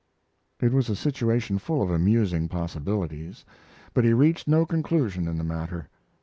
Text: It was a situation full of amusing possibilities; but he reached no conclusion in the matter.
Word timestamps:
It 0.59 0.73
was 0.73 0.89
a 0.89 0.95
situation 0.95 1.59
full 1.59 1.83
of 1.83 1.91
amusing 1.91 2.47
possibilities; 2.49 3.45
but 3.93 4.03
he 4.03 4.13
reached 4.13 4.47
no 4.47 4.65
conclusion 4.65 5.27
in 5.27 5.37
the 5.37 5.43
matter. 5.43 5.89